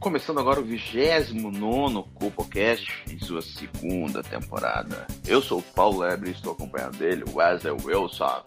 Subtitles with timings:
[0.00, 5.06] Começando agora o 29 CupoCast em sua segunda temporada.
[5.26, 8.42] Eu sou o Paulo Lebre e estou acompanhado dele, o Wesley Wilson.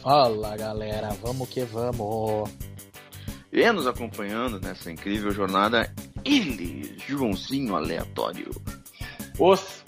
[0.00, 2.48] Fala galera, vamos que vamos.
[3.52, 5.92] E nos acompanhando nessa incrível jornada,
[6.24, 8.52] ele, Joãozinho Aleatório.
[9.40, 9.82] Os.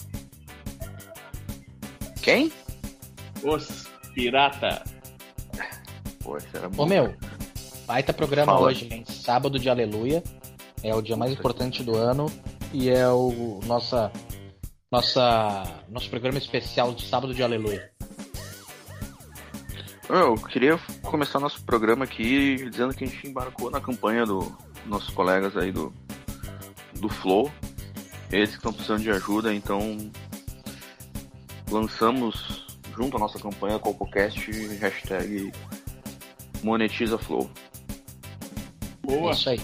[2.20, 2.50] Quem?
[3.44, 4.82] Os Pirata.
[6.20, 6.82] Pô, esse era bom.
[6.82, 7.14] Ô meu,
[7.86, 8.66] baita programa Fala.
[8.66, 9.04] hoje, hein?
[9.06, 10.20] Sábado de Aleluia.
[10.84, 12.30] É o dia mais importante do ano
[12.70, 14.12] e é o nossa
[14.92, 17.90] nossa nosso programa especial de sábado de Aleluia.
[20.10, 24.46] Eu queria começar nosso programa aqui dizendo que a gente embarcou na campanha dos
[24.84, 25.90] nossos colegas aí do,
[26.96, 27.50] do Flow.
[28.30, 29.96] Eles que estão precisando de ajuda, então
[31.70, 35.50] lançamos junto à nossa campanha CopoCast hashtag
[36.62, 37.50] monetiza Flow.
[39.08, 39.32] É Boa.
[39.32, 39.60] isso aí.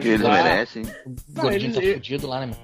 [0.00, 0.82] Que eles merecem.
[1.06, 2.56] O gordinho eles- tá fudido lá, né, meu?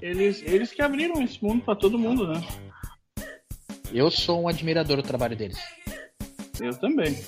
[0.00, 2.40] Eles, eles que abriram esse mundo pra todo mundo, né?
[3.92, 5.58] Eu sou um admirador do trabalho deles.
[6.60, 7.18] Eu também.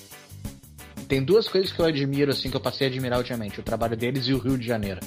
[1.08, 3.96] Tem duas coisas que eu admiro, assim, que eu passei a admirar ultimamente: o trabalho
[3.96, 5.00] deles e o Rio de Janeiro.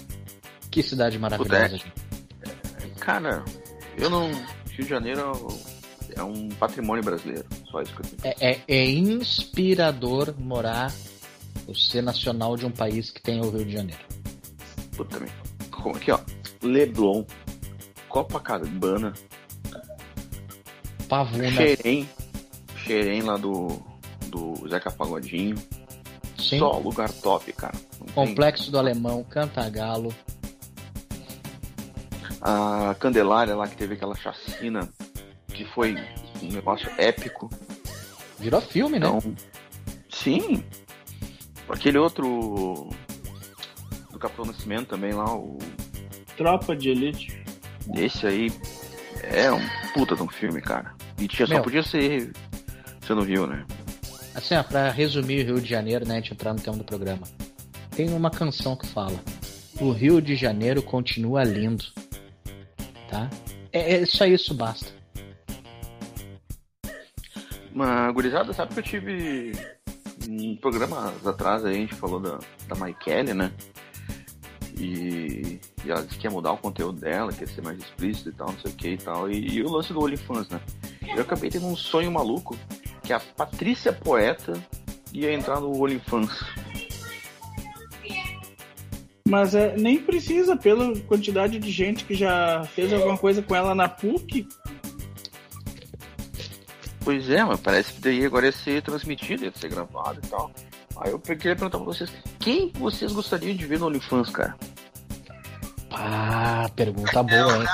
[0.69, 1.93] Que cidade maravilhosa, gente.
[2.99, 3.43] Cara,
[3.97, 4.27] eu não.
[4.31, 5.47] Rio de Janeiro
[6.15, 7.45] é um patrimônio brasileiro.
[7.69, 8.35] Só isso que eu tenho.
[8.41, 10.91] É, é- é inspirador morar,
[11.67, 14.01] ou ser nacional de um país que tem o Rio de Janeiro.
[14.95, 15.17] Puta
[15.95, 16.19] aqui, ó.
[16.61, 17.25] Leblon,
[18.07, 19.13] Copacabana,
[21.09, 22.09] Pavuna, Xerém.
[22.77, 23.67] Xerém lá do.
[24.27, 25.55] Do Zeca Pagodinho.
[26.39, 27.75] sim, Só lugar top, cara.
[27.99, 30.13] Não tem- Complexo do Alemão, Cantagalo.
[32.41, 34.89] A Candelária lá que teve aquela chacina
[35.47, 35.95] que foi
[36.41, 37.49] um negócio épico.
[38.39, 39.07] Virou filme, né?
[39.07, 39.35] Então.
[40.09, 40.63] Sim.
[41.69, 42.89] Aquele outro.
[44.23, 45.57] Capitão Nascimento também lá, o.
[46.37, 47.43] Tropa de Elite.
[47.93, 48.51] Esse aí
[49.21, 49.59] é um
[49.93, 50.95] puta de um filme, cara.
[51.19, 51.63] E tinha, só Meu.
[51.63, 52.31] podia ser.
[53.01, 53.65] Você não viu, né?
[54.33, 56.85] Assim, ó, pra resumir o Rio de Janeiro, né, a gente entrar no tema do
[56.85, 57.27] programa.
[57.91, 59.19] Tem uma canção que fala:
[59.81, 61.83] O Rio de Janeiro continua lindo.
[63.09, 63.29] Tá?
[63.73, 64.89] É, é só isso basta.
[67.73, 69.51] Uma gurizada, sabe que eu tive
[70.29, 73.51] um programa atrás aí, a gente falou da, da Maikele, né?
[74.77, 78.29] E, e ela disse que ia mudar o conteúdo dela, que ia ser mais explícito
[78.29, 79.29] e tal, não sei o que e tal.
[79.29, 80.59] E, e o lance do OnlyFans, né?
[81.15, 82.57] Eu acabei tendo um sonho maluco
[83.03, 84.53] que a Patrícia Poeta
[85.13, 86.43] ia entrar no OnlyFans.
[89.27, 93.73] Mas é, nem precisa, pela quantidade de gente que já fez alguma coisa com ela
[93.73, 94.47] na PUC.
[97.03, 100.51] Pois é, mas parece que daí agora ia ser transmitido, ia ser gravado e tal.
[100.97, 102.11] Aí eu queria perguntar pra vocês,
[102.43, 104.57] quem vocês gostariam de ver no OnlyFans, cara?
[105.91, 107.67] Ah, pergunta boa, hein?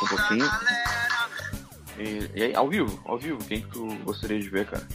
[0.00, 0.50] Um pouquinho.
[1.98, 4.86] E, e aí, ao vivo, ao vivo, quem que tu gostaria de ver, cara?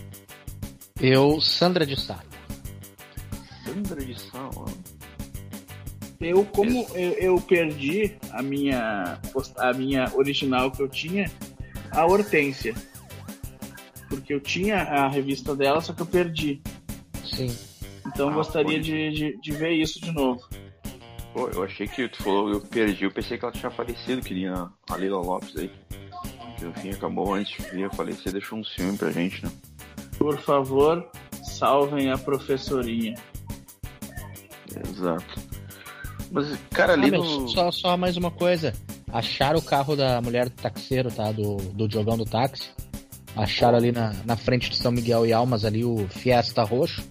[0.99, 2.19] Eu, Sandra de Sá.
[3.65, 4.65] Sandra de Sá, ó.
[6.21, 9.19] Eu, como eu, eu perdi a minha,
[9.57, 11.29] a minha original que eu tinha,
[11.91, 12.73] a Hortência.
[14.09, 16.61] Porque eu tinha a revista dela, só que eu perdi.
[17.25, 17.55] Sim.
[18.07, 20.41] Então eu Ah, gostaria de, de, de ver isso de novo.
[21.33, 24.53] Pô, eu achei que tu falou, eu perdi, eu pensei que ela tinha falecido, queria
[24.89, 25.69] a Lila Lopes aí.
[26.57, 29.51] Que no fim acabou antes de vir, você deixou um filme pra gente, né?
[30.17, 31.05] Por favor,
[31.43, 33.13] salvem a professorinha.
[34.89, 35.39] Exato.
[36.31, 37.47] Mas, cara, Ah, ali meu, no.
[37.49, 38.73] só, só mais uma coisa.
[39.11, 41.31] Acharam o carro da mulher do taxeiro, tá?
[41.31, 42.69] Do, do jogão do táxi.
[43.43, 47.03] Acharam ali na, na frente de São Miguel e Almas ali o Fiesta roxo.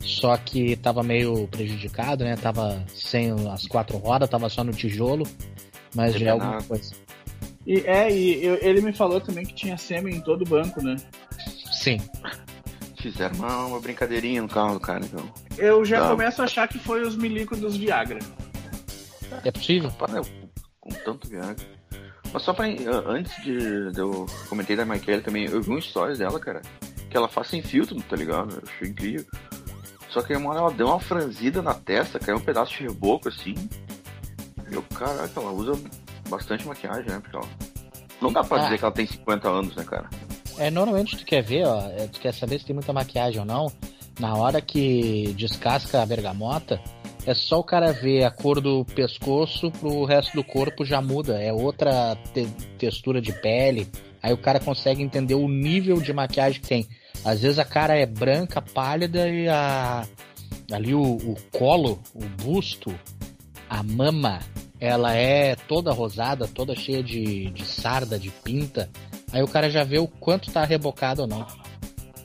[0.00, 2.36] Só que tava meio prejudicado, né?
[2.36, 5.26] Tava sem as quatro rodas, tava só no tijolo.
[5.94, 6.94] Mas já é alguma coisa.
[7.66, 10.82] E é, e eu- ele me falou também que tinha sêmen em todo o banco,
[10.82, 10.96] né?
[11.72, 11.98] Sim.
[13.00, 15.28] Fizeram uma, uma brincadeirinha no carro do cara, então.
[15.58, 18.18] Eu já começo a achar que foi os milicos dos Viagra.
[19.44, 19.90] É possível?
[19.92, 20.20] Para,
[20.80, 21.64] com tanto Viagra.
[22.32, 22.66] Mas só pra.
[23.06, 26.62] Antes de, de eu comentei da Michael também, eu vi um stories dela, cara,
[27.10, 28.54] que ela faz sem filtro, tá ligado?
[28.54, 29.26] Eu achei incrível.
[30.08, 33.28] Só que uma hora ela deu uma franzida na testa, caiu um pedaço de reboco
[33.28, 33.54] assim.
[34.70, 35.72] Eu, caraca, ela usa
[36.28, 37.20] bastante maquiagem, né?
[37.20, 37.48] Porque ela...
[38.20, 38.64] Não dá pra ah.
[38.64, 40.08] dizer que ela tem 50 anos, né, cara?
[40.58, 43.46] É, normalmente tu quer ver, ó, é, tu quer saber se tem muita maquiagem ou
[43.46, 43.72] não.
[44.20, 46.78] Na hora que descasca a bergamota,
[47.24, 51.40] é só o cara ver a cor do pescoço pro resto do corpo já muda.
[51.40, 52.46] É outra te
[52.78, 53.88] textura de pele.
[54.22, 56.88] Aí o cara consegue entender o nível de maquiagem que tem.
[57.24, 60.06] Às vezes a cara é branca, pálida e a
[60.72, 62.94] ali o, o colo, o busto,
[63.68, 64.40] a mama,
[64.80, 68.90] ela é toda rosada, toda cheia de, de sarda, de pinta.
[69.32, 71.46] Aí o cara já vê o quanto tá rebocado ou não.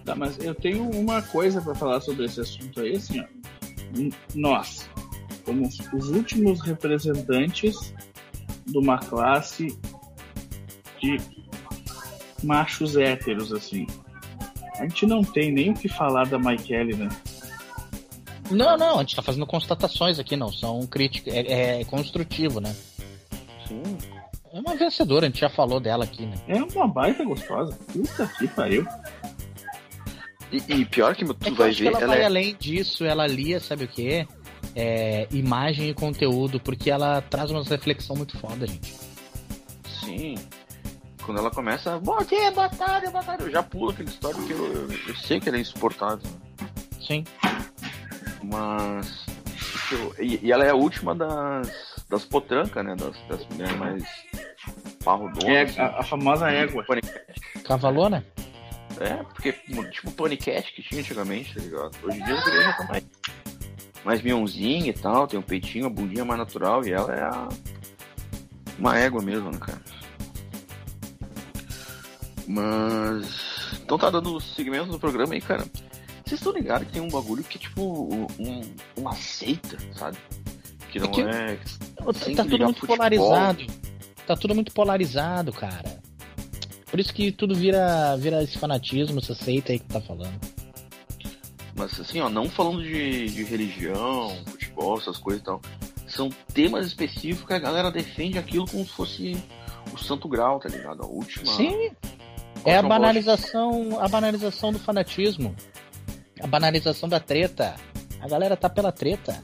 [0.03, 3.47] Tá, mas eu tenho uma coisa para falar sobre esse assunto aí, ó.
[4.35, 4.89] Nós,
[5.45, 7.93] como os últimos representantes
[8.65, 9.77] de uma classe
[10.99, 11.17] de
[12.43, 13.87] machos héteros, assim.
[14.77, 17.09] A gente não tem nem o que falar da Michael, né?
[18.51, 20.51] Não, não, a gente tá fazendo constatações aqui, não.
[20.51, 21.33] São críticas.
[21.33, 22.75] É, é construtivo, né?
[23.67, 23.83] Sim.
[24.53, 26.35] É uma vencedora, a gente já falou dela aqui, né?
[26.47, 27.77] É uma baita gostosa.
[27.91, 28.85] Puta que pariu.
[30.51, 31.87] E, e pior que tu é vai ver.
[31.87, 32.25] ela, ela vai é...
[32.25, 34.27] além disso, ela lia, sabe o que?
[34.75, 38.93] É, imagem e conteúdo, porque ela traz uma reflexão muito foda, gente.
[39.99, 40.35] Sim.
[41.23, 44.53] Quando ela começa, bom dia, boa tarde, boa tarde, eu já pulo aquele história porque
[44.53, 46.29] eu, eu, eu sei que ela é insuportável.
[47.05, 47.25] Sim.
[48.43, 49.25] Mas.
[49.91, 51.69] Eu, e, e, ela é a última das,
[52.09, 52.95] das potrancas, né?
[52.95, 54.03] Das, das mulheres mais
[55.03, 55.43] parrudonas.
[55.45, 55.79] É, assim.
[55.79, 56.85] a, a, famosa égua.
[57.65, 58.25] Cavalona?
[58.99, 59.53] É, porque,
[59.91, 61.97] tipo, paniquete que tinha antigamente, tá ligado?
[62.03, 63.03] Hoje em dia eu já tá mais,
[64.03, 67.47] mais miãozinha e tal, tem um peitinho, a bundinha mais natural, e ela é a,
[68.79, 69.81] uma égua mesmo, né, cara?
[72.47, 73.79] Mas.
[73.83, 75.65] Então tá dando segmento do programa aí, cara.
[76.25, 78.61] Vocês estão ligados que tem um bagulho que é tipo um,
[78.97, 80.17] uma seita, sabe?
[80.91, 81.53] Que não é.
[81.53, 82.97] é tá, tá tudo muito futebol.
[82.97, 83.67] polarizado.
[84.25, 85.96] Tá tudo muito polarizado, cara.
[86.89, 90.39] Por isso que tudo vira, vira esse fanatismo, essa seita aí que tá falando.
[91.75, 95.61] Mas assim, ó, não falando de, de religião, futebol, essas coisas e tal.
[96.07, 99.37] São temas específicos que a galera defende aquilo como se fosse
[99.93, 101.03] o santo grau, tá ligado?
[101.03, 101.45] A última.
[101.45, 101.91] Sim.
[102.65, 105.55] É a banalização, a banalização do fanatismo.
[106.41, 107.75] A banalização da treta.
[108.19, 109.41] A galera tá pela treta.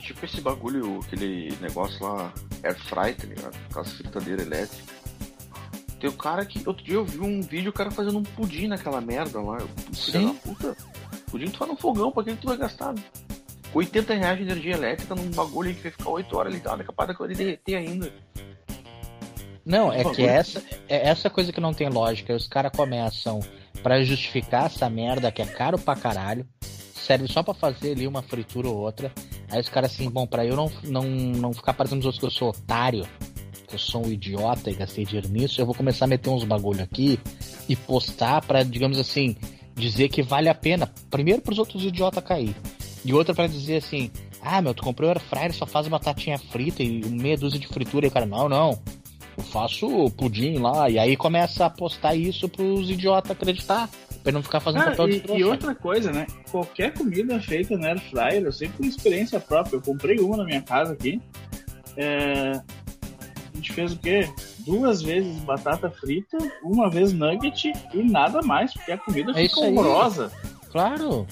[0.00, 2.32] Tipo esse bagulho, aquele negócio lá,
[2.62, 3.56] air fry, tá ligado?
[3.70, 4.95] Aquelas fritadeiras elétricas.
[6.00, 6.66] Tem o cara que.
[6.66, 9.58] Outro dia eu vi um vídeo o cara fazendo um pudim naquela merda lá.
[9.58, 10.76] Da puta.
[11.30, 12.94] Pudim tu faz no fogão, pra que tu vai gastar?
[13.72, 17.16] 80 reais de energia elétrica num bagulho que vai ficar 8 horas ligado, é capaz
[17.16, 18.12] de derreter ainda.
[19.64, 22.34] Não, é que essa, é essa coisa que não tem lógica.
[22.34, 23.40] Os caras começam
[23.82, 26.46] para justificar essa merda que é caro pra caralho,
[26.94, 29.12] serve só para fazer ali uma fritura ou outra.
[29.50, 32.26] Aí os caras assim, bom, para eu não, não, não ficar parecendo os outros que
[32.26, 33.06] eu sou otário,
[33.76, 36.82] eu sou um idiota e gastei dinheiro nisso, eu vou começar a meter uns bagulho
[36.82, 37.20] aqui
[37.68, 39.36] e postar para digamos assim,
[39.74, 40.90] dizer que vale a pena.
[41.10, 42.56] Primeiro pros outros idiotas cair.
[43.04, 44.10] E outra para dizer assim,
[44.42, 48.06] ah, meu, tu comprou air fryer, só faz batatinha frita e meia dúzia de fritura.
[48.06, 48.80] E o cara, não, não.
[49.36, 50.88] Eu faço pudim lá.
[50.88, 53.88] E aí começa a postar isso pros idiotas acreditar.
[54.22, 56.26] Pra não ficar fazendo ah, papel de E outra coisa, né?
[56.50, 59.76] Qualquer comida feita na air fryer, eu sei por experiência própria.
[59.76, 61.20] Eu comprei uma na minha casa aqui.
[61.96, 62.60] É...
[63.56, 64.30] A gente fez o quê?
[64.66, 69.60] Duas vezes batata frita, uma vez nugget e nada mais, porque a comida é fica
[69.60, 70.30] horrorosa.
[70.70, 71.26] Claro.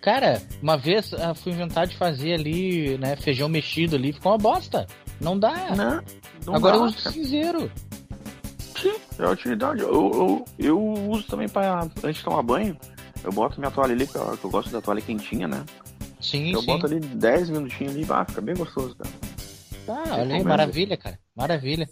[0.00, 4.38] Cara, uma vez uh, fui inventar de fazer ali, né, feijão mexido ali, ficou uma
[4.38, 4.86] bosta.
[5.20, 5.76] Não dá.
[5.76, 6.02] Não,
[6.46, 7.70] não Agora dá, eu uso cinzeiro.
[8.80, 9.82] Sim, é a utilidade.
[9.82, 12.74] Eu, eu, eu uso também para antes de tomar banho.
[13.22, 15.62] Eu boto minha toalha ali, que eu, que eu gosto da toalha quentinha, né?
[16.22, 16.66] Sim, eu sim.
[16.66, 19.10] boto ali 10 minutinhos ali, ah, fica bem gostoso, cara.
[19.90, 21.18] Tá, olha aí, maravilha, cara.
[21.34, 21.88] Maravilha.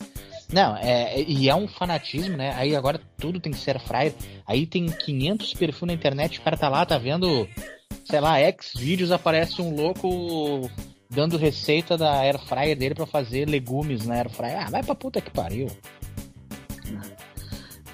[0.52, 2.55] Não, é, e é um fanatismo, né?
[2.55, 4.14] Aí agora tudo tem que ser fryer.
[4.47, 7.49] Aí tem 500 perfis na internet, o cara tá lá, tá vendo,
[8.05, 10.71] sei lá, X vídeos, aparece um louco
[11.11, 14.64] dando receita da air fryer dele para fazer legumes na air fryer.
[14.64, 15.67] Ah, vai pra puta que pariu.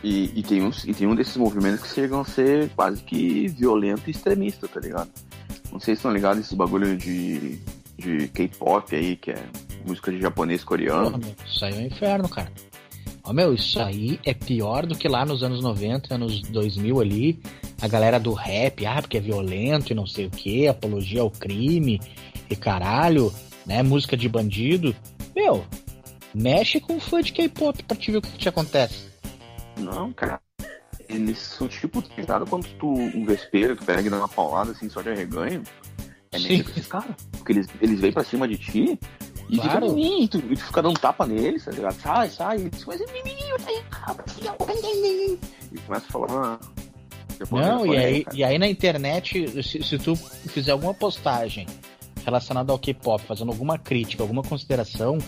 [0.02, 3.49] E, e, tem uns, e tem um desses movimentos que chegam a ser quase que
[3.49, 5.11] violento e extremista, tá ligado?
[5.73, 7.58] Não sei se estão ligados esse bagulho de,
[7.96, 9.42] de K-pop aí, que é
[9.84, 11.12] música de japonês coreano.
[11.12, 12.52] Porra, meu, isso aí é um inferno, cara.
[13.22, 17.40] Ó, meu, isso aí é pior do que lá nos anos 90, anos 2000 ali,
[17.80, 21.30] a galera do rap, ah, porque é violento e não sei o que, apologia ao
[21.30, 22.00] crime
[22.50, 23.32] e caralho,
[23.64, 23.82] né?
[23.82, 24.94] Música de bandido.
[25.34, 25.64] Meu,
[26.34, 29.08] Mexe com fã de K-pop pra te ver o que, te acontece.
[29.78, 30.40] Não, cara.
[31.08, 34.88] Eles são tipo tentados quando tu, um vespeiro, tu pega e dá uma paulada assim
[34.88, 35.62] só de arreganho.
[36.32, 37.14] É meio esses caras.
[37.30, 38.98] Porque eles, eles vêm pra cima de ti
[39.54, 39.94] e Claro.
[39.94, 41.94] fica, tu, e tu fica dando tapa neles, tá ligado?
[42.00, 42.58] Sai, sai.
[42.58, 43.56] E tu, mas é menino,
[45.73, 46.61] E começa a falar.
[47.38, 48.37] japonês, Não, e aí, cara.
[48.37, 51.66] e aí na internet, se, se tu fizer alguma postagem
[52.25, 55.18] relacionada ao K-pop, fazendo alguma crítica, alguma consideração,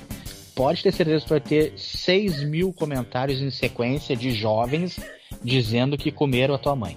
[0.54, 4.98] pode ter certeza que tu vai ter 6 mil comentários em sequência de jovens
[5.42, 6.96] dizendo que comeram a tua mãe.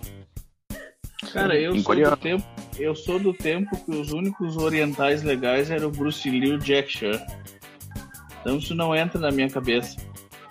[1.34, 2.16] Cara, eu Em sou coreano.
[2.16, 2.44] do tempo.
[2.78, 6.58] Eu sou do tempo que os únicos orientais legais eram o Bruce Lee e o
[6.60, 7.20] Jack Chan.
[8.42, 9.98] Então isso não entra na minha cabeça.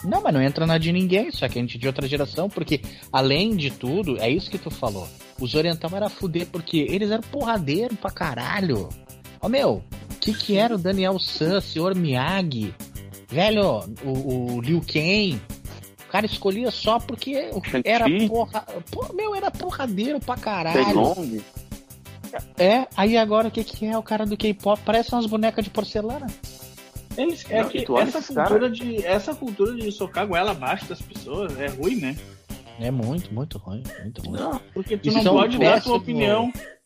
[0.05, 2.49] Não, mas não entra na de ninguém, só que a gente é de outra geração,
[2.49, 2.81] porque
[3.13, 5.09] além de tudo, é isso que tu falou.
[5.41, 8.89] Os oriental era fuder, porque eles eram porradeiro pra caralho.
[9.41, 9.83] Ó meu,
[10.13, 12.75] o que que era o Daniel San, senhor Miyagi?
[13.29, 15.41] Velho, o, o Liu Kang.
[16.09, 17.83] O cara escolhia só porque Shang-Chi.
[17.85, 18.65] era porra.
[18.91, 20.95] Pô, meu, era porradeiro pra caralho.
[20.95, 21.39] Long.
[22.57, 24.81] É, aí agora o que que é o cara do K-pop?
[24.85, 26.27] Parece umas bonecas de porcelana.
[27.17, 31.03] Eles, é Não, que essa cultura, de, essa cultura de socar a goela abaixo das
[31.03, 32.17] pessoas é ruim, né?
[32.81, 34.39] É muito, muito ruim, muito ruim.
[34.41, 36.53] Não, Porque tu Isso não é um pode dar a tua opinião.
[36.55, 36.78] Isso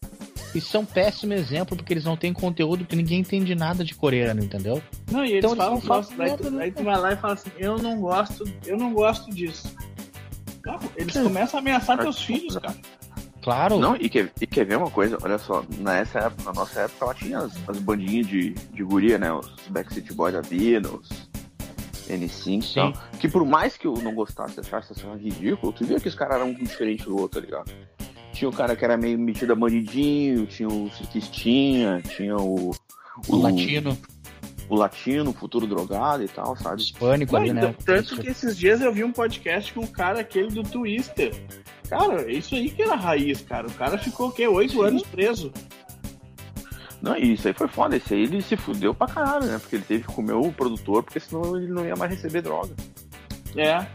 [0.55, 4.43] é um péssimo exemplo porque eles não têm conteúdo que ninguém entende nada de coreano,
[4.43, 4.83] entendeu?
[5.11, 6.59] Não, e eles Então eles falam não falam daí, merda, tu, né?
[6.59, 9.75] daí tu vai lá e fala assim, eu não gosto, eu não gosto disso.
[10.65, 12.77] Não, eles começam a ameaçar teus filhos, cara.
[13.43, 13.79] Claro.
[13.81, 15.19] Não, e quer, e quer ver uma coisa?
[15.21, 19.19] Olha só, nessa época, na nossa época, ela tinha as, as bandinhas de, de guria,
[19.19, 19.33] né?
[19.33, 21.09] Os Backstreet Boys da vida, os
[22.09, 22.93] N5 e tal.
[23.19, 26.37] Que por mais que eu não gostasse, achasse essa ridículo, tu via que os caras
[26.37, 27.73] eram um diferente do outro, tá ligado?
[28.33, 32.71] Tinha o cara que era meio metido a bandidinho, tinha o Cirquistinha, tinha o,
[33.29, 33.97] o latino,
[34.69, 36.81] o latino, o futuro drogado e tal, sabe?
[36.81, 37.75] hispânico ali, Não, né?
[37.85, 41.35] Tanto que esses dias eu vi um podcast com um cara aquele do Twister.
[41.89, 43.69] Cara, isso aí que era raiz, cara.
[43.69, 44.49] O cara ficou o quê?
[44.49, 45.53] Oito anos preso.
[47.03, 47.97] Não, e isso aí foi foda.
[47.97, 49.59] Esse aí ele se fudeu pra caralho, né?
[49.59, 52.75] Porque ele teve que comer o produtor, porque senão ele não ia mais receber droga.
[53.57, 53.87] É.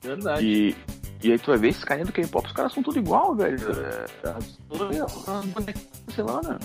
[0.00, 0.46] Verdade.
[0.46, 0.76] E,
[1.22, 3.56] e aí tu vai ver esses carinha do K-pop, os caras são tudo igual, velho.
[3.72, 6.58] É, as- as bonequinhas de porcelana.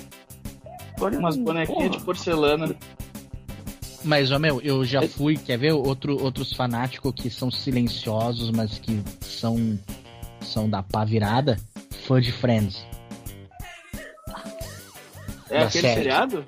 [1.00, 2.76] Olha, Umas bonequinhas de porcelana.
[4.04, 8.78] Mas, ó, meu, eu já fui, quer ver outro, outros fanáticos que são silenciosos, mas
[8.78, 9.80] que são,
[10.42, 11.58] são da pá virada?
[12.08, 12.86] Fã de Friends.
[15.50, 15.96] É Da aquele série.
[15.96, 16.46] seriado?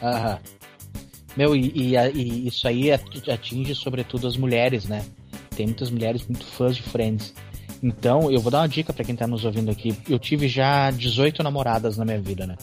[0.00, 0.38] Aham.
[1.36, 5.04] Meu, e, e e isso aí ati- atinge sobretudo as mulheres, né?
[5.56, 7.34] Tem muitas mulheres muito fãs de Friends.
[7.82, 9.96] Então, eu vou dar uma dica pra quem tá nos ouvindo aqui.
[10.08, 12.56] Eu tive já 18 namoradas na minha vida, né?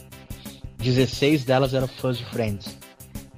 [0.78, 2.78] 16 delas eram fãs de Friends.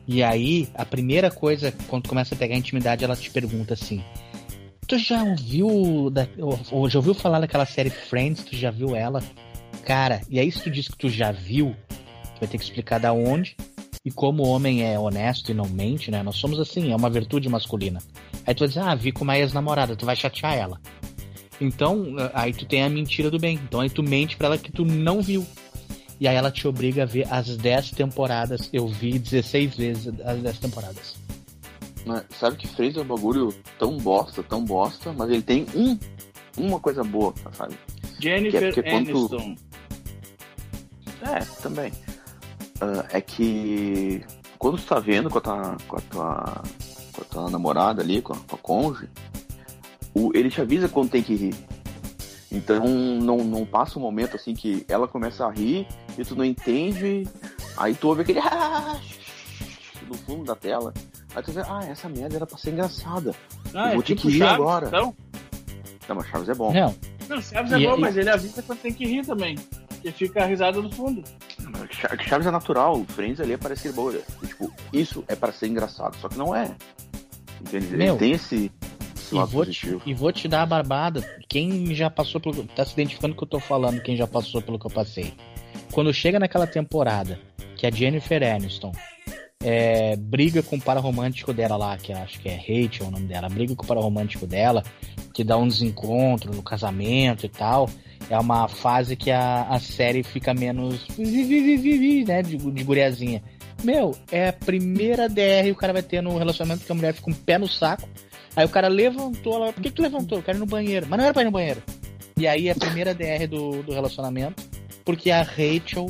[0.07, 4.03] E aí, a primeira coisa, quando começa a pegar intimidade, ela te pergunta assim:
[4.87, 6.27] Tu já ouviu da,
[6.71, 8.43] ou já ouviu falar daquela série Friends?
[8.43, 9.23] Tu já viu ela?
[9.85, 11.75] Cara, e aí se tu diz que tu já viu,
[12.35, 13.55] tu vai ter que explicar da onde
[14.03, 16.23] e como o homem é honesto e não mente, né?
[16.23, 18.01] Nós somos assim, é uma virtude masculina.
[18.45, 20.81] Aí tu vai dizer, ah, vi com uma ex-namorada, tu vai chatear ela.
[21.59, 23.59] Então, aí tu tem a mentira do bem.
[23.63, 25.45] Então aí tu mente pra ela que tu não viu.
[26.19, 28.69] E aí ela te obriga a ver as 10 temporadas.
[28.73, 31.15] Eu vi 16 vezes as 10 temporadas.
[32.05, 35.97] Mas sabe que Friends é um bagulho tão bosta, tão bosta, mas ele tem um,
[36.57, 37.75] uma coisa boa, sabe?
[38.19, 39.55] Jennifer Que é Aniston.
[41.21, 41.91] É, também.
[42.81, 44.23] Ah, é que
[44.57, 46.63] quando tu tá vendo com a tua, com a tua,
[47.13, 49.07] com a tua namorada ali, com a, com a cônjuge,
[50.13, 51.55] o, ele te avisa quando tem que rir.
[52.51, 56.43] Então não, não passa um momento assim que ela começa a rir e tu não
[56.43, 57.25] entende,
[57.77, 58.41] aí tu ouve aquele
[60.07, 60.93] no fundo da tela.
[61.33, 63.33] Aí tu vê, ah, essa merda era pra ser engraçada.
[63.73, 64.87] Ah, Eu é vou ter tipo que ir Chaves, agora.
[64.87, 65.15] Então?
[66.09, 66.73] Não, mas Chaves é bom.
[66.73, 66.95] Não,
[67.29, 69.55] Não, Chaves é E- bom, e- mas ele avisa quando tem que rir também.
[69.87, 71.23] Porque fica a risada no fundo.
[71.89, 74.13] Cha- Chaves é natural, o Friends ali é boa.
[74.13, 76.75] E, Tipo, isso é para ser engraçado, só que não é.
[77.61, 77.87] Entende?
[77.87, 78.71] Ele Meu, tem esse,
[79.15, 81.23] esse e vou, te, e vou te dar a barbada.
[81.47, 82.63] Quem já passou pelo.
[82.65, 85.33] Tá se identificando que eu tô falando, quem já passou pelo que eu passei.
[85.91, 87.39] Quando chega naquela temporada
[87.75, 88.91] que a Jennifer Aniston
[89.63, 93.27] é, briga com o par romântico dela lá, que acho que é Rachel o nome
[93.27, 94.83] dela, briga com o par romântico dela,
[95.33, 97.89] que dá um desencontro no casamento e tal.
[98.29, 101.05] É uma fase que a, a série fica menos.
[101.17, 102.41] né?
[102.43, 103.41] De, de guriazinha.
[103.83, 107.13] Meu, é a primeira DR que o cara vai ter no relacionamento que a mulher
[107.13, 108.07] fica com um pé no saco.
[108.55, 110.37] Aí o cara levantou, ela, por que, que tu levantou?
[110.37, 111.07] Eu quero ir no banheiro.
[111.09, 111.81] Mas não era pra ir no banheiro.
[112.37, 114.63] E aí é a primeira DR do, do relacionamento,
[115.03, 116.07] porque a Rachel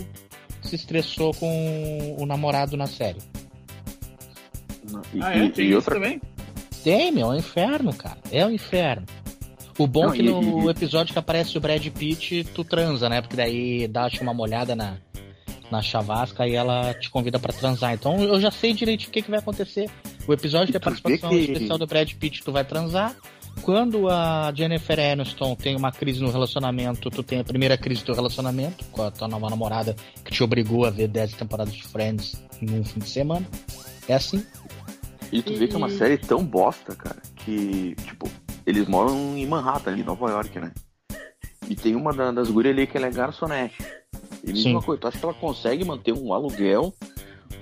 [0.61, 3.19] se estressou com o namorado na série.
[5.13, 5.45] E, Ah, é?
[5.45, 6.21] e- Tem e outra também?
[6.83, 8.17] Tem, meu, é um inferno, cara.
[8.31, 9.05] É um inferno.
[9.77, 12.63] O bom Não, é que e- no e- episódio que aparece o Brad Pitt, tu
[12.63, 13.21] transa, né?
[13.21, 14.97] Porque daí dá acho, uma molhada na,
[15.71, 17.93] na chavasca e ela te convida pra transar.
[17.93, 19.89] Então eu já sei direito o que, que vai acontecer.
[20.27, 23.15] O episódio que a tu vê participação que- especial do Brad Pitt, tu vai transar.
[23.63, 28.05] Quando a Jennifer Aniston tem uma crise no relacionamento, tu tem a primeira crise do
[28.05, 31.83] teu relacionamento com a tua nova namorada que te obrigou a ver 10 temporadas de
[31.83, 33.45] Friends num fim de semana.
[34.07, 34.41] É assim.
[35.31, 38.29] E tu vê que é uma série tão bosta, cara, que, tipo,
[38.65, 40.71] eles moram em Manhattan, ali, Nova York, né?
[41.69, 43.77] E tem uma da- das gurias ali que ela é garçonete.
[44.43, 44.71] E Sim.
[44.71, 46.93] uma coisa, tu acha que ela consegue manter um aluguel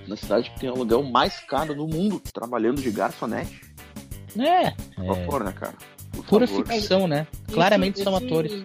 [0.08, 3.60] na cidade que tem o aluguel mais caro do mundo, trabalhando de garçonete?
[4.38, 5.74] É, Por é favor, né, cara?
[6.12, 6.66] Por pura favor.
[6.66, 7.26] ficção, né?
[7.46, 8.64] Isso- Claramente são esse- atores.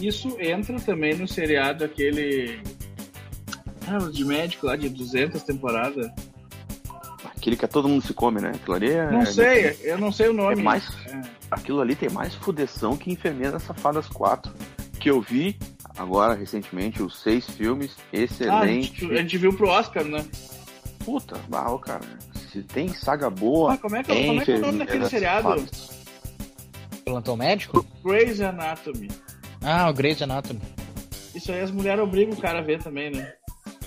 [0.00, 2.60] Isso entra também no seriado aquele.
[3.86, 6.10] Ah, de médico lá de 200 temporadas.
[7.24, 8.52] Aquele que todo mundo se come, né?
[8.54, 9.10] Aquilo ali é...
[9.10, 10.60] Não sei, eu não sei o nome.
[10.60, 10.88] É mais...
[11.06, 11.20] É.
[11.50, 14.52] Aquilo ali tem mais fudeção que Enfermeiras Safadas 4.
[15.00, 15.58] Que eu vi
[15.96, 19.00] agora, recentemente, os seis filmes, Ah, a excelente.
[19.00, 20.24] gente, a gente viu pro Oscar, né?
[21.04, 22.02] Puta, uau, cara.
[22.52, 23.74] Se tem saga boa.
[23.74, 25.48] Ah, como é que, como é, que é o nome daquele seriado?
[25.48, 25.90] Safadas.
[27.04, 27.84] Plantão médico?
[28.04, 29.08] Grey's Anatomy.
[29.62, 30.60] Ah, o Grey's Anatomy.
[31.34, 33.32] Isso aí as mulheres obrigam o cara a ver também, né?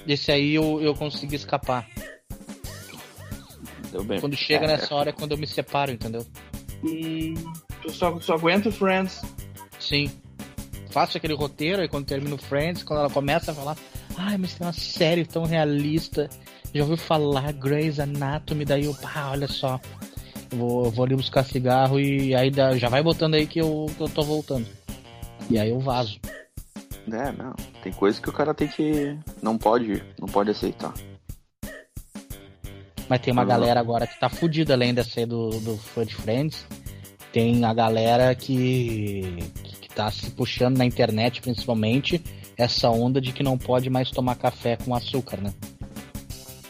[0.08, 1.88] Esse aí eu, eu consegui escapar.
[3.91, 4.20] Deu bem.
[4.20, 6.25] Quando chega É, nessa hora é quando eu me separo, entendeu?
[6.84, 7.34] Hum,
[7.84, 9.22] eu só, só aguento Friends.
[9.80, 10.12] Sim.
[10.92, 13.75] Faço aquele roteiro, aí quando termino Friends, quando ela começa a falar,
[14.18, 16.30] ai, mas tem uma série tão realista.
[16.74, 19.80] Já ouviu falar Grey's Anatomy, daí eu, pá, olha só.
[20.52, 23.60] Eu vou, eu vou ali buscar cigarro e aí dá- já vai botando aí que
[23.60, 24.68] eu, que eu tô voltando.
[25.50, 26.20] E aí eu vazo.
[27.12, 27.54] É, não.
[27.84, 29.18] Tem coisa que o cara tem que.
[29.42, 30.02] Não pode.
[30.20, 30.94] Não pode aceitar.
[33.10, 33.45] Mas tem uma Ah.
[33.45, 36.65] galera agora que tá fudida além dessa aí do, do Friends.
[37.32, 39.21] Tem a galera que,
[39.63, 42.23] que, que tá se puxando na internet, principalmente,
[42.58, 45.54] essa onda de que não pode mais tomar café com açúcar, né?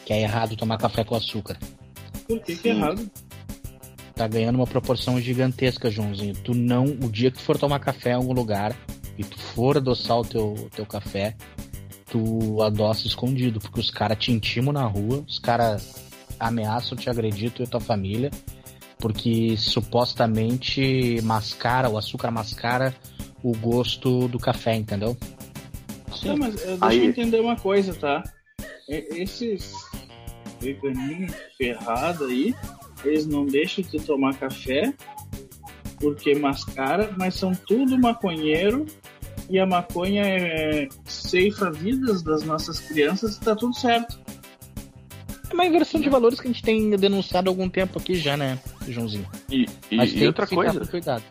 [0.05, 1.58] Que é errado tomar café com açúcar.
[2.27, 3.10] Por que, que é errado?
[4.15, 6.34] Tá ganhando uma proporção gigantesca, Joãozinho.
[6.36, 8.75] Tu não, o dia que tu for tomar café em algum lugar
[9.17, 11.36] e tu for adoçar o teu, teu café,
[12.10, 15.95] tu adoça escondido, porque os caras te intimam na rua, os caras
[16.47, 18.29] ameaçam te agredir, tu e tua família,
[18.99, 22.93] porque supostamente mascara, o açúcar mascara
[23.43, 25.17] o gosto do café, entendeu?
[26.23, 28.23] Tá, mas eh, deixa Aí- eu entender uma coisa, tá?
[28.88, 29.73] Esses
[30.62, 32.56] veganinhos ferrados aí,
[33.03, 34.93] eles não deixam de tomar café
[35.99, 38.86] porque mascara, mas são tudo maconheiro
[39.49, 44.22] e a maconha é, ceifa vidas das nossas crianças e tá tudo certo.
[45.53, 48.35] É uma inversão de valores que a gente tem denunciado há algum tempo aqui já,
[48.35, 49.29] né, Joãozinho?
[49.47, 50.83] E, e, Mas e outra coisa.
[50.87, 51.23] cuidado.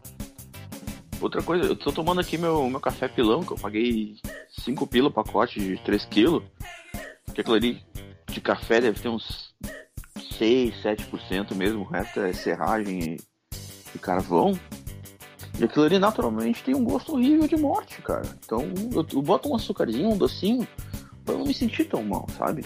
[1.20, 4.14] Outra coisa, eu tô tomando aqui meu, meu café pilão, que eu paguei
[4.60, 6.44] 5 pila o pacote de 3 quilos.
[7.34, 7.82] Que aquilo ali
[8.30, 9.52] de café deve ter uns
[10.38, 13.16] 6, 7% mesmo, o resto é serragem
[13.92, 14.56] e, carvão.
[15.58, 18.38] E aquilo ali naturalmente tem um gosto horrível de morte, cara.
[18.44, 20.66] Então eu, eu boto um açúcarzinho, um docinho,
[21.24, 22.64] pra eu não me sentir tão mal, sabe?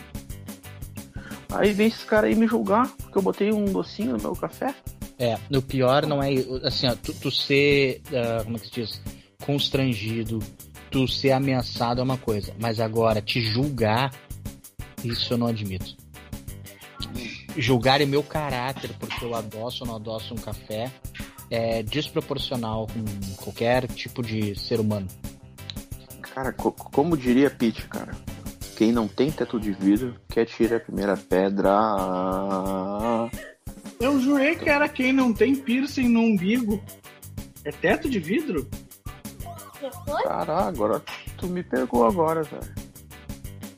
[1.58, 4.74] Aí vem esses caras aí me julgar, porque eu botei um docinho no meu café.
[5.18, 6.30] É, o pior não é
[6.64, 9.00] assim, ó, tu, tu ser, ah, como é que se diz,
[9.44, 10.38] constrangido,
[10.90, 14.12] tu ser ameaçado é uma coisa, mas agora te julgar,
[15.02, 15.96] isso eu não admito.
[17.56, 20.92] Julgar é meu caráter, porque eu adoço ou não adoço um café,
[21.50, 25.06] é desproporcional com qualquer tipo de ser humano.
[26.20, 28.12] Cara, co- como diria Pete, cara?
[28.76, 31.70] Quem não tem teto de vidro quer tirar a primeira pedra.
[33.98, 36.84] Eu jurei que era quem não tem piercing no umbigo.
[37.64, 38.68] É teto de vidro?
[40.22, 41.02] Caralho, agora
[41.38, 42.74] tu me pegou agora, velho.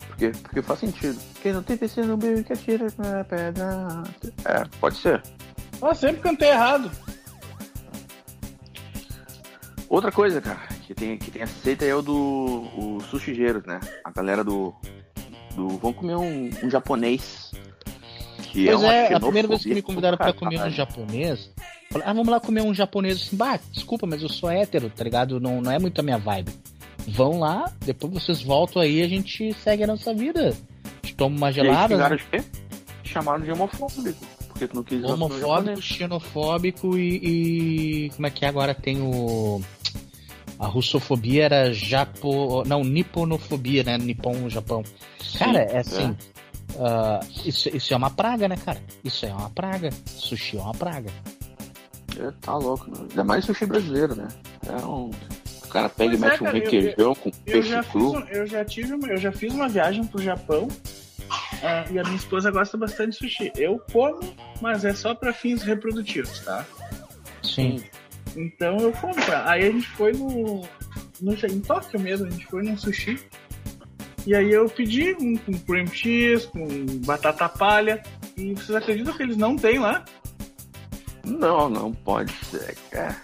[0.09, 1.21] Porque, porque faz sentido.
[1.41, 4.03] Quem não tem PC no meio quer tirar a primeira pedra.
[4.45, 5.23] É, pode ser.
[5.81, 6.91] Ah, sempre cantei errado.
[9.89, 13.79] Outra coisa, cara, que tem, que tem aceita é o do o sushigeiros, né?
[14.03, 14.75] A galera do.
[15.55, 17.53] do vamos comer um, um japonês.
[18.45, 21.51] Que pois uma é, a primeira vez que me convidaram do comer um japonês,
[21.91, 25.05] falei, ah, vamos lá comer um japonês assim, bah, desculpa, mas eu sou hétero, tá
[25.05, 25.39] ligado?
[25.39, 26.53] Não, não é muito a minha vibe.
[27.07, 30.57] Vão lá, depois vocês voltam aí a gente segue a nossa vida.
[30.85, 32.23] A gente toma uma E gelada, xingaram né?
[32.23, 32.45] de quê?
[33.05, 34.27] Chamaram de homofóbico.
[34.49, 38.75] Porque tu não quis homofóbico, xenofóbico e, e- Como é que é agora?
[38.75, 39.61] Tem o.
[40.59, 42.65] A russofobia era japo.
[42.67, 43.97] Não, niponofobia, né?
[43.99, 44.83] Nippon, Japão.
[45.39, 46.17] Cara, é assim.
[46.75, 48.81] Uh, isso, isso é uma praga, né, cara?
[49.05, 49.91] Isso é uma praga.
[50.07, 51.11] Sushi é uma praga.
[52.19, 53.07] É, tá louco, né?
[53.11, 54.27] Ainda mais sushi brasileiro, né?
[54.67, 55.11] É um.
[55.65, 57.83] O cara pega Pois e é, mete um cara, eu- requeijão com Eu peixe já,
[57.83, 58.11] fiz, cru.
[58.19, 60.67] um- eu já tive uma, eu já fiz uma viagem pro Japão
[61.63, 63.53] ah, e a minha esposa gosta bastante de sushi.
[63.55, 64.19] Eu como,
[64.61, 66.65] mas é só pra fins reprodutivos, tá?
[67.43, 67.83] Sim.
[68.39, 69.15] Então eu como.
[69.17, 69.51] cara.
[69.51, 70.63] Aí a gente foi no,
[71.21, 73.19] no em Tóquio mesmo, a gente foi num sushi.
[74.27, 76.67] E aí eu pedi um com cream cheese, com
[77.05, 78.03] batata palha.
[78.37, 80.05] E vocês acreditam que eles não têm lá?
[81.25, 83.17] Não, não pode ser, cara.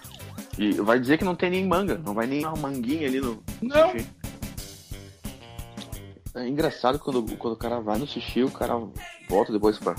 [0.59, 3.43] E vai dizer que não tem nem manga, não vai nem uma manguinha ali no
[3.63, 3.91] Não.
[3.91, 4.07] sushi.
[6.37, 8.75] É engraçado quando, quando o cara vai no sushi, o cara
[9.29, 9.95] volta depois pra,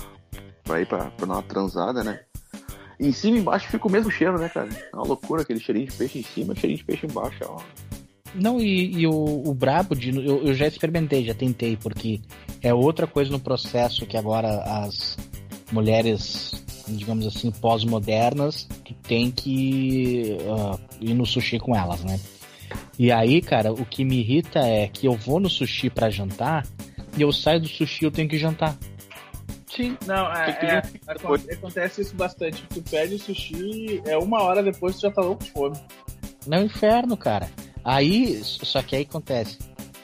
[0.64, 2.20] pra ir pra, pra dar uma transada, né?
[2.98, 4.68] Em cima e embaixo fica o mesmo cheiro, né, cara?
[4.92, 7.38] É uma loucura aquele cheirinho de peixe em cima e cheirinho de peixe embaixo.
[7.44, 7.60] Ó.
[8.34, 10.10] Não, e, e o, o brabo de.
[10.10, 12.20] Eu, eu já experimentei, já tentei, porque
[12.62, 15.16] é outra coisa no processo que agora as
[15.72, 22.18] mulheres, digamos assim, pós-modernas, tu tem que ah, ir no sushi com elas, né?
[22.98, 26.66] E aí, cara, o que me irrita é que eu vou no sushi pra jantar
[27.16, 28.76] e eu saio do sushi eu tenho que jantar.
[29.66, 29.96] Sim.
[30.06, 32.62] Não, é, é, pedir acon- acontece isso bastante.
[32.72, 35.76] Tu pede sushi, é uma hora depois tu já tá louco de fome.
[36.46, 37.50] Não é um inferno, cara.
[37.84, 39.58] Aí, só que aí acontece.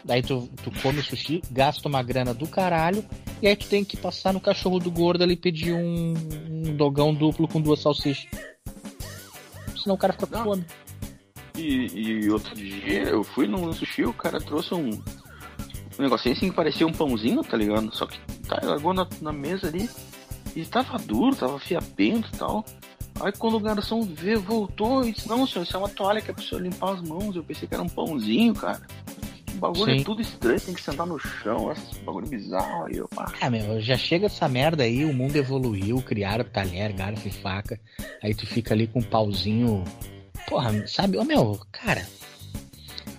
[0.05, 3.05] Daí tu, tu come o sushi, gasta uma grana do caralho,
[3.41, 6.15] e aí tu tem que passar no cachorro do gordo ali e pedir um,
[6.51, 8.27] um dogão duplo com duas salsichas.
[9.81, 10.65] Senão o cara fica com fome.
[11.57, 11.87] E,
[12.25, 14.91] e outro dia eu fui no sushi, o cara trouxe um,
[15.99, 17.95] um negocinho assim que parecia um pãozinho, tá ligado?
[17.95, 19.89] Só que tá, largou na, na mesa ali
[20.55, 22.65] e tava duro, tava fiapento e tal.
[23.21, 26.31] Aí quando o garçom veio, voltou e disse, não senhor, isso é uma toalha que
[26.31, 27.37] é pra senhor limpar as mãos.
[27.37, 28.81] Eu pensei que era um pãozinho, cara.
[29.55, 30.01] O bagulho Sim.
[30.01, 33.33] é tudo estranho, tem que sentar no chão, esse bagulho bizarro aí, pá.
[33.41, 37.79] Ah, meu, já chega essa merda aí, o mundo evoluiu, criaram talher, garfo e faca.
[38.23, 39.85] Aí tu fica ali com um pauzinho.
[40.49, 41.19] Porra, sabe?
[41.19, 42.05] Ô meu, cara.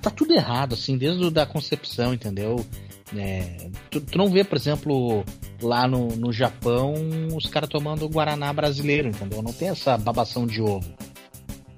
[0.03, 2.57] Tá tudo errado, assim, desde da concepção, entendeu?
[3.15, 5.23] É, tu, tu não vê, por exemplo,
[5.61, 6.93] lá no, no Japão,
[7.33, 9.41] os caras tomando Guaraná brasileiro, entendeu?
[9.41, 10.93] Não tem essa babação de ovo.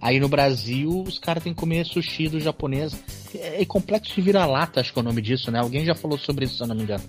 [0.01, 2.99] Aí no Brasil, os caras têm que comer sushi do japonês.
[3.35, 5.59] É, é complexo de vira-lata, acho que é o nome disso, né?
[5.59, 7.03] Alguém já falou sobre isso, se eu não me engano.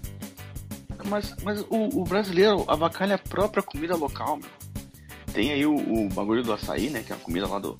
[1.07, 4.50] Mas, mas o, o brasileiro avacalha a própria comida local, meu.
[5.33, 7.02] Tem aí o, o bagulho do açaí, né?
[7.02, 7.74] Que é a comida lá do,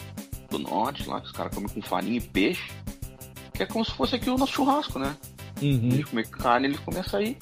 [0.49, 2.71] do norte, lá, que os caras comem com farinha e peixe.
[3.57, 5.17] Que é como se fosse aqui o nosso churrasco, né?
[5.63, 5.89] Uhum.
[5.93, 7.37] Eles comem carne, eles comem açaí.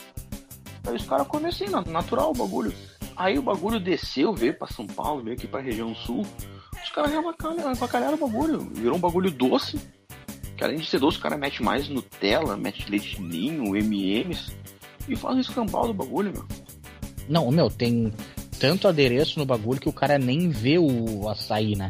[0.86, 2.72] Aí os caras comem assim, na- natural o bagulho.
[3.16, 6.24] Aí o bagulho desceu, veio pra São Paulo, veio aqui pra região sul.
[6.82, 8.58] Os caras já avacalharam, o bagulho.
[8.74, 9.80] Virou um bagulho doce.
[10.56, 14.52] Que além de ser doce, os caras metem mais Nutella, mete leite ninho, MMs.
[15.08, 16.44] E faz um escambau do bagulho, meu.
[17.28, 18.12] Não, meu, tem
[18.60, 21.88] tanto adereço no bagulho que o cara nem vê o açaí, né?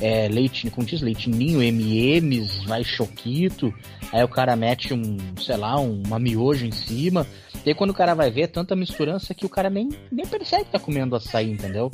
[0.00, 3.72] É leite, como diz, leite ninho, MMs, vai choquito.
[4.12, 7.26] Aí o cara mete um, sei lá, um, uma miojo em cima.
[7.64, 10.26] E aí quando o cara vai ver, é tanta misturança que o cara nem, nem
[10.26, 11.90] percebe que tá comendo açaí, entendeu?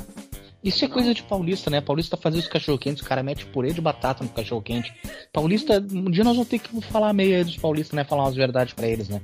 [0.63, 1.81] Isso é coisa de paulista, né?
[1.81, 4.93] Paulista fazia os cachorro-quentes, o cara mete purê de batata no cachorro-quente.
[5.33, 8.05] Paulista, um dia nós vamos ter que falar meio aí dos paulistas, né?
[8.05, 9.21] Falar umas verdades pra eles, né?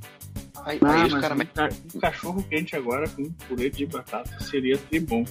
[0.64, 1.68] Aí, Ah, aí os mas caras um, metem.
[1.94, 5.24] um cachorro quente agora com purê de batata seria tribom.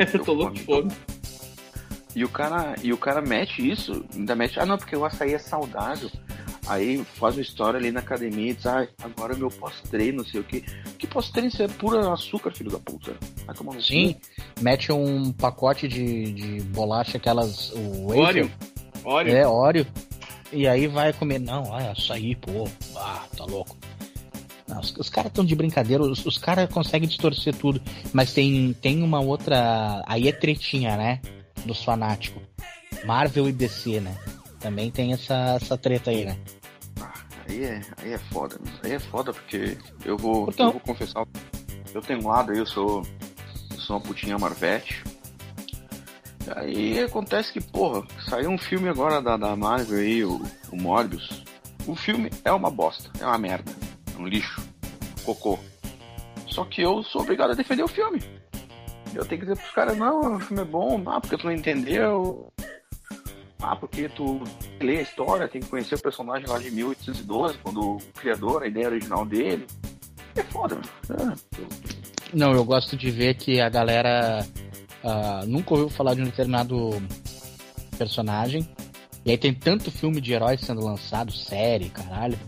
[0.12, 0.90] Eu tô louco de fome.
[2.18, 5.34] E o cara, e o cara mete isso, ainda mete, ah não, porque o açaí
[5.34, 6.10] é saudável.
[6.66, 10.40] Aí faz uma história ali na academia e diz, ah, agora meu pós-treino, não sei
[10.40, 10.62] o que.
[10.98, 13.14] Que pós-treino isso é puro açúcar, filho da puta.
[13.46, 13.84] Vai tomar no cu.
[13.84, 14.16] Sim,
[14.60, 17.70] mete um pacote de, de bolacha, aquelas.
[17.70, 18.46] O Oreo.
[18.48, 18.50] wafer,
[19.04, 19.36] Oreo.
[19.36, 19.86] É, Oreo.
[20.52, 21.38] E aí vai comer.
[21.38, 22.68] Não, olha, açaí, pô.
[22.96, 23.76] Ah, tá louco.
[24.66, 27.80] Não, os, os caras estão de brincadeira, os, os caras conseguem distorcer tudo.
[28.12, 30.02] Mas tem, tem uma outra.
[30.04, 31.20] Aí é tretinha, né?
[31.64, 32.42] Dos fanáticos.
[33.04, 34.16] Marvel e DC, né?
[34.60, 36.36] Também tem essa, essa treta aí, né?
[37.00, 37.12] Ah,
[37.48, 41.24] aí, é, aí é foda, aí é foda porque eu vou, Então- eu vou confessar,
[41.94, 43.06] eu tenho um lado aí, eu sou,
[43.70, 45.02] eu sou uma putinha Marvete.
[46.56, 50.42] Aí acontece que, porra, saiu um filme agora da, da Marvel aí, o,
[50.72, 51.44] o Morbius.
[51.86, 53.70] O filme é uma bosta, é uma merda,
[54.16, 54.60] é um lixo,
[55.24, 55.58] cocô.
[56.48, 58.22] Só que eu sou obrigado a defender o filme.
[59.14, 61.52] Eu tenho que dizer pros caras, não, o filme é bom, ah, porque tu não
[61.52, 62.52] entendeu.
[63.60, 64.40] Ah, porque tu
[64.80, 68.68] lê a história, tem que conhecer o personagem lá de 1812, quando o criador, a
[68.68, 69.66] ideia original dele.
[70.36, 71.34] É foda, mano.
[71.58, 74.46] É, Não, eu gosto de ver que a galera
[75.02, 76.90] ah, nunca ouviu falar de um determinado
[77.96, 78.68] personagem.
[79.24, 82.38] E aí tem tanto filme de heróis sendo lançado, série, caralho.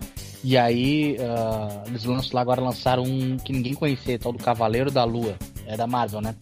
[0.43, 4.91] E aí, uh, eles lançam lá agora lançaram um que ninguém conhecia, tal do Cavaleiro
[4.91, 5.37] da Lua.
[5.71, 6.35] É da Marvel, né?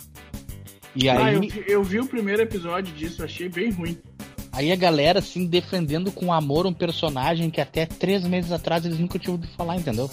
[0.97, 1.35] E ah, aí.
[1.35, 3.99] Eu vi, eu vi o primeiro episódio disso, achei bem ruim.
[4.51, 8.99] Aí a galera, assim, defendendo com amor um personagem que até três meses atrás eles
[8.99, 10.11] nunca tinham ouvido falar, entendeu?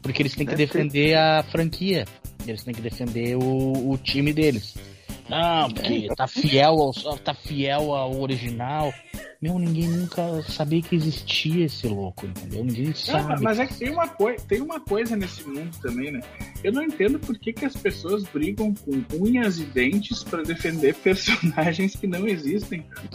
[0.00, 2.04] Porque eles têm que defender a franquia.
[2.46, 4.76] Eles têm que defender o, o time deles.
[5.28, 8.92] Não, porque tá fiel ao, tá fiel ao original.
[9.40, 12.64] Meu, ninguém nunca sabia que existia esse louco, entendeu?
[12.64, 13.34] Ninguém sabe.
[13.34, 16.20] Não, mas é que tem uma, coi tem uma coisa nesse mundo também, né?
[16.64, 20.94] Eu não entendo por que, que as pessoas brigam com unhas e dentes para defender
[21.04, 23.08] personagens que não existem, cara.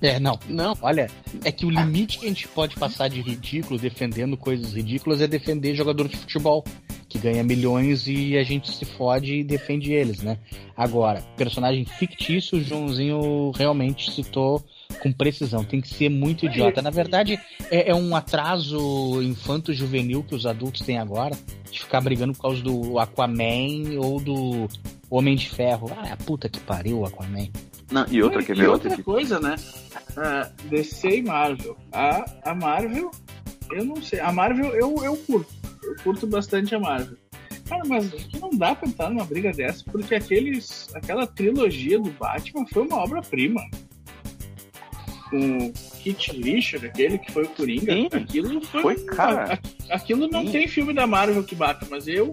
[0.00, 1.10] É, não, não, olha,
[1.44, 5.26] é que o limite que a gente pode passar de ridículo defendendo coisas ridículas é
[5.26, 6.62] defender jogador de futebol
[7.08, 10.38] que ganha milhões e a gente se fode e defende eles, né?
[10.76, 14.62] Agora, personagem fictício, o Joãozinho realmente citou
[15.00, 16.82] com precisão, tem que ser muito idiota.
[16.82, 17.38] Na verdade,
[17.70, 21.36] é, é um atraso infanto-juvenil que os adultos têm agora,
[21.70, 24.68] de ficar brigando por causa do Aquaman ou do
[25.08, 25.90] Homem de Ferro.
[25.96, 27.48] Ah, é a puta que pariu o Aquaman.
[27.90, 29.56] Não, e outra, que e outra, outra coisa, né?
[30.10, 31.76] Uh, DC e Marvel.
[31.90, 33.10] A, a Marvel,
[33.70, 34.20] eu não sei.
[34.20, 35.57] A Marvel eu, eu curto.
[35.88, 37.16] Eu curto bastante a Marvel.
[37.68, 42.10] Cara, mas que não dá pra entrar numa briga dessa, porque aqueles, aquela trilogia do
[42.10, 43.60] Batman foi uma obra-prima.
[45.30, 45.70] Com
[46.02, 48.82] Kit Richard, aquele que foi o Coringa, Sim, aquilo foi.
[48.82, 49.58] foi cara.
[49.90, 50.52] aquilo não Sim.
[50.52, 52.32] tem filme da Marvel que bata, mas eu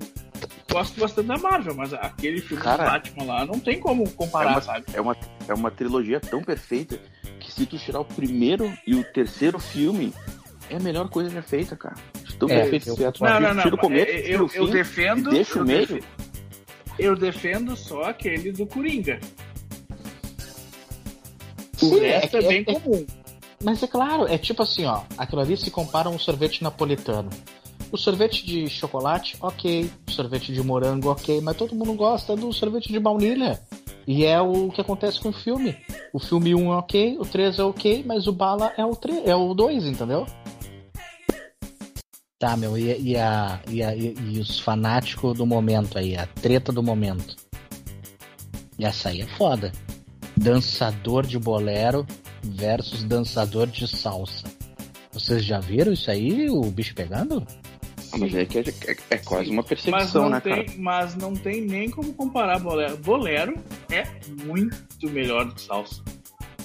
[0.72, 4.52] gosto bastante da Marvel, mas aquele filme cara, do Batman lá não tem como comparar,
[4.52, 4.86] é uma, sabe?
[4.94, 5.18] É uma,
[5.50, 7.00] é uma trilogia tão perfeita
[7.40, 10.14] que se tu tirar o primeiro e o terceiro filme,
[10.70, 11.96] é a melhor coisa já feita, cara.
[12.50, 12.70] É,
[13.20, 15.30] não, não, não, tira o começo, eu, eu, fim, eu defendo.
[15.30, 16.04] Deixa o meio.
[16.98, 19.20] Eu defendo só aquele do Coringa.
[21.82, 23.06] O Sim, resto é, é bem é, comum.
[23.64, 25.02] Mas é claro, é tipo assim, ó.
[25.18, 27.30] Aquilo ali se compara a um sorvete napolitano.
[27.92, 29.90] O sorvete de chocolate, ok.
[30.08, 31.42] O sorvete de morango, ok.
[31.42, 33.60] Mas todo mundo gosta do sorvete de baunilha.
[34.08, 35.76] E é o que acontece com o filme.
[36.14, 39.28] O filme 1 é ok, o 3 é ok, mas o bala é o, 3,
[39.28, 40.26] é o 2, entendeu?
[42.38, 46.70] Tá, meu, e, e, a, e, a, e, os fanáticos do momento aí, a treta
[46.70, 47.34] do momento.
[48.78, 49.72] E essa aí é foda.
[50.36, 52.06] Dançador de bolero
[52.44, 54.44] versus dançador de salsa.
[55.14, 57.48] Vocês já viram isso aí, o bicho pegando?
[58.12, 60.78] Ah, mas é que é, é, é quase uma perseguição, né, tem, cara?
[60.78, 62.98] Mas não tem nem como comparar bolero.
[62.98, 63.58] Bolero
[63.90, 64.04] é
[64.44, 66.04] muito melhor do que salsa.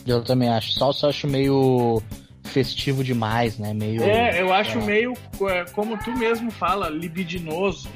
[0.04, 0.72] Eu também acho.
[0.72, 2.02] Salsa eu acho meio
[2.50, 3.72] festivo demais, né?
[3.72, 4.02] Meio.
[4.02, 4.82] É, eu acho é.
[4.82, 5.14] meio,
[5.48, 7.88] é, como tu mesmo fala, libidinoso.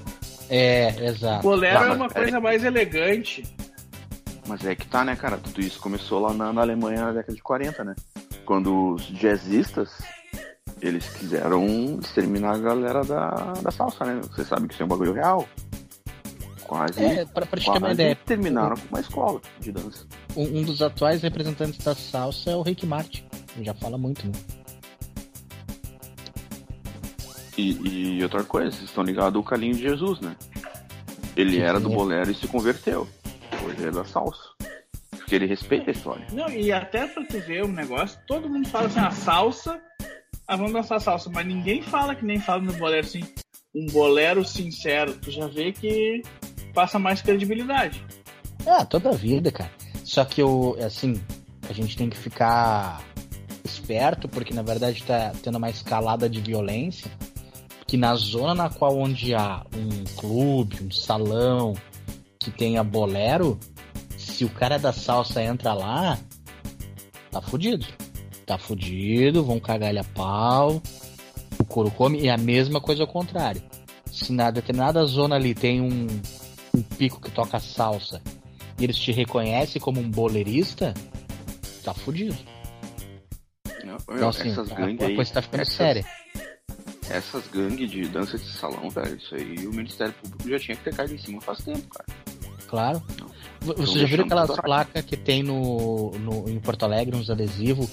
[0.48, 1.42] É, exato.
[1.42, 2.40] Bolero tá, é uma coisa é...
[2.40, 3.42] mais elegante.
[4.46, 5.38] Mas é que tá, né, cara?
[5.38, 7.94] Tudo isso começou lá na, na Alemanha na década de 40, né?
[8.44, 10.02] Quando os jazzistas
[10.82, 13.30] eles quiseram exterminar a galera da,
[13.62, 14.20] da salsa, né?
[14.22, 15.48] Você sabe que isso é um bagulho real.
[16.64, 17.02] Quase.
[17.02, 18.16] É, pra, pra quase ideia.
[18.16, 20.06] terminaram com uma escola de dança.
[20.36, 23.24] Um, um, dos atuais representantes da salsa é o Rick Martin.
[23.62, 24.32] Já fala muito, né?
[27.56, 30.36] E, e outra coisa, vocês estão ligados ao Calinho de Jesus, né?
[31.36, 33.08] Ele que era do bolero e se converteu.
[33.64, 34.42] Hoje é da salsa.
[35.10, 36.26] Porque ele respeita a história.
[36.32, 39.80] Não, e até pra tu ver um negócio, todo mundo fala assim, a salsa
[40.46, 43.22] ah, vamos dançar salsa, mas ninguém fala que nem fala no bolero assim,
[43.74, 45.14] um bolero sincero.
[45.14, 46.22] Tu já vê que
[46.74, 48.04] passa mais credibilidade.
[48.66, 49.70] Ah, toda a vida, cara.
[50.04, 51.20] Só que eu, assim,
[51.68, 53.02] a gente tem que ficar
[53.64, 57.10] esperto, porque na verdade tá tendo uma escalada de violência.
[57.86, 61.74] Que na zona na qual onde há um clube, um salão
[62.40, 63.58] que tenha bolero,
[64.16, 66.18] se o cara da salsa entra lá,
[67.30, 67.86] tá fudido
[68.44, 70.82] tá fudido, vão cagar ele a pau,
[71.58, 73.62] o couro come, e a mesma coisa ao contrário.
[74.10, 76.06] Se na determinada zona ali tem um,
[76.74, 78.22] um pico que toca salsa
[78.78, 80.94] e eles te reconhecem como um boleirista,
[81.82, 82.36] tá fudido.
[84.08, 86.04] Então, assim, essas a, gangues a coisa tá ficando essas, séria.
[87.08, 90.84] Essas gangues de dança de salão, velho, isso aí o Ministério Público já tinha que
[90.84, 92.18] ter caído em cima faz tempo, cara.
[92.66, 93.02] Claro.
[93.60, 97.88] Você já viu aquelas placas que tem no, no, em Porto Alegre, uns adesivos,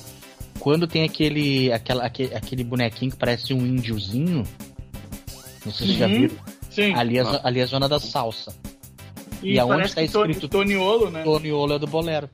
[0.60, 4.44] quando tem aquele, aquela, aquele, aquele bonequinho que parece um índiozinho,
[5.66, 6.36] não sei se vocês já viram,
[6.72, 6.94] Sim.
[6.96, 8.56] Ali, é, ali é a zona da salsa.
[9.44, 11.24] E, e aonde está escrito Toniolo, né?
[11.24, 12.30] Toniolo é do bolero.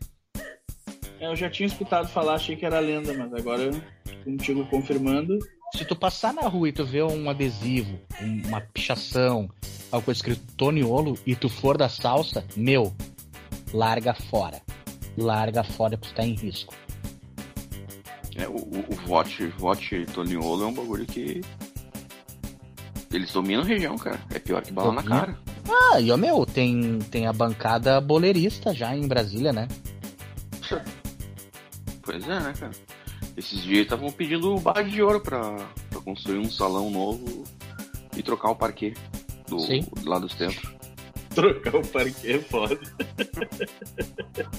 [1.19, 3.71] É, eu já tinha escutado falar, achei que era lenda, mas agora
[4.23, 5.37] contigo confirmando.
[5.75, 7.99] Se tu passar na rua e tu vê um adesivo,
[8.45, 9.49] uma pichação,
[9.91, 12.93] algo coisa escrito Toniolo e tu for da salsa, meu,
[13.73, 14.61] larga fora.
[15.17, 16.73] Larga fora porque tu tá em risco.
[18.35, 21.41] É, o, o vote, vote Toniolo é um bagulho que
[23.11, 24.19] eles dominam a região, cara.
[24.33, 25.19] É pior que bala na Domina.
[25.19, 25.39] cara.
[25.69, 29.67] Ah, e ó, meu, tem, tem a bancada boleirista já em Brasília, né?
[32.07, 32.71] Pois é, né, cara?
[33.35, 35.55] Esses dias estavam pedindo barra de ouro pra,
[35.89, 37.43] pra construir um salão novo
[38.15, 38.93] e trocar o parquê
[39.45, 39.85] do, Sim.
[40.05, 40.77] lá do centro.
[41.35, 42.79] Trocar o parque é foda.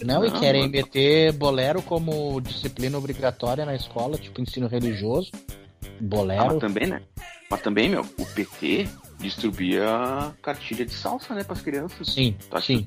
[0.04, 0.72] Não, e querem mano.
[0.72, 5.32] meter bolero como disciplina obrigatória na escola, tipo ensino religioso.
[5.34, 6.44] Ah, Bolero.
[6.44, 7.02] mas também, né?
[7.50, 8.87] Mas também, meu, o PT
[9.18, 12.12] distribuía cartilha de salsa, né, pras crianças.
[12.12, 12.87] Sim, acha sim.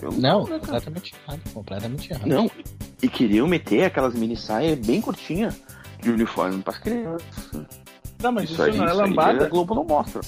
[0.00, 1.40] Eu Não, completamente errado.
[1.52, 2.26] Completamente errado.
[2.26, 2.50] Não,
[3.02, 5.60] e queriam meter aquelas mini saias bem curtinhas
[6.00, 7.50] de uniforme pras crianças.
[8.22, 9.44] Não, mas isso, aí, não é isso lambada.
[9.46, 10.20] a Globo não mostra.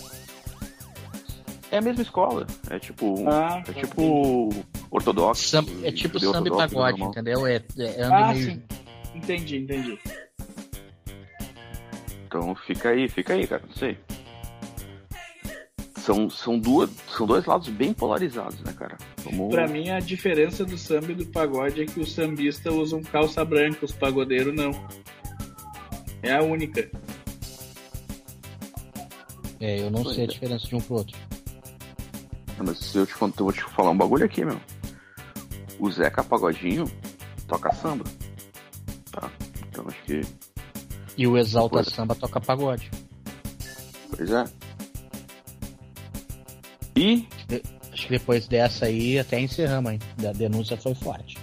[1.70, 2.46] É a mesma escola.
[2.70, 3.28] É tipo.
[3.28, 3.80] Ah, é tá.
[3.80, 4.50] tipo
[4.90, 5.48] ortodoxo.
[5.48, 7.46] Sam- é tipo samba e pagode, entendeu?
[7.46, 8.62] É, é anda Ah, meio sim.
[9.14, 9.98] Entendi, entendi.
[12.26, 13.62] Então fica aí, fica aí, cara.
[13.66, 13.98] Não sei.
[16.06, 18.96] São, são, duas, são dois lados bem polarizados, né, cara?
[19.24, 23.02] Vamos- Pra mim, a diferença do samba e do pagode é que os sambistas usam
[23.02, 24.70] calça branca, os pagodeiros não.
[26.22, 26.88] É a única.
[29.58, 30.30] É, eu não Pois sei a é.
[30.30, 31.16] diferença de um pro outro.
[32.64, 34.60] Mas se eu te contar, eu vou te falar um bagulho aqui, meu.
[35.80, 36.84] O Zeca Pagodinho
[37.48, 38.04] toca samba.
[39.10, 39.28] Tá?
[39.68, 40.20] Então acho que.
[41.18, 41.82] E o Exalta.
[41.82, 42.90] Samba toca pagode.
[44.16, 44.44] Pois é.
[46.96, 47.26] E
[47.96, 49.98] Acho que depois dessa aí até encerramos, hein?
[50.18, 51.38] A denúncia foi forte.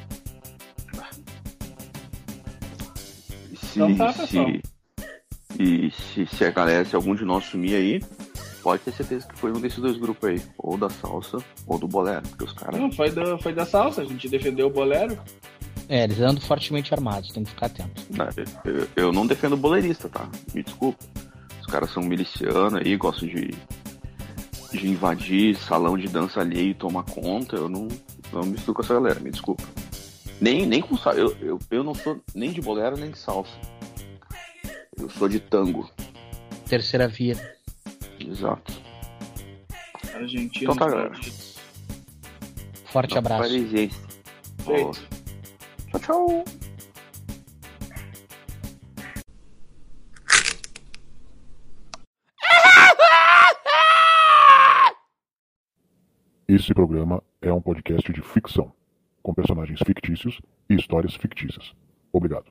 [3.56, 4.48] se, Então tá, pessoal.
[4.48, 4.62] se,
[5.60, 8.02] e se, se a galera, se algum de nós sumir aí,
[8.62, 10.42] pode ter certeza que foi um desses dois grupos aí.
[10.60, 12.22] Ou da salsa, ou do bolero.
[12.30, 12.80] Porque os caras.
[12.80, 15.18] Não, foi, do, foi da salsa, a gente defendeu o bolero.
[15.90, 18.04] É, eles andam fortemente armados, tem que ficar atento.
[18.96, 20.30] Eu não defendo boleirista, tá?
[20.54, 21.04] Me desculpa.
[21.60, 23.52] Os caras são milicianos aí, gostam de,
[24.74, 27.56] de invadir salão de dança alheio e tomar conta.
[27.56, 27.88] Eu não,
[28.32, 29.64] não misturo com essa galera, me desculpa.
[30.42, 31.20] Nem, nem com salsa.
[31.20, 33.52] Eu, eu, eu não sou nem de bolero nem de salsa.
[34.98, 35.90] Eu sou de tango.
[36.68, 37.36] Terceira via.
[38.20, 38.74] Exato.
[40.56, 41.14] Então tá, galera.
[42.86, 43.44] Forte Não, abraço.
[45.92, 46.46] Tchau, tchau.
[56.56, 58.72] Esse programa é um podcast de ficção,
[59.24, 60.40] com personagens fictícios
[60.70, 61.74] e histórias fictícias.
[62.12, 62.46] Obrigado.